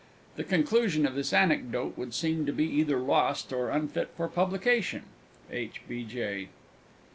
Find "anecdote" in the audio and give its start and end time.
1.31-1.95